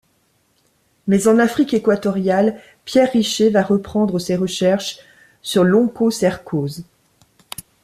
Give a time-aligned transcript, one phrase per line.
[1.05, 4.97] Mais en Afrique équatoriale, Pierre Richet va reprendre ses recherches
[5.43, 6.85] sur l'onchocercose.